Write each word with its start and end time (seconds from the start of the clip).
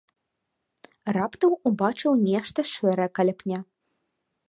Раптам 1.17 1.53
убачыў 1.71 2.19
нешта 2.31 2.59
шэрае 2.73 3.09
каля 3.21 3.33
пня. 3.45 3.59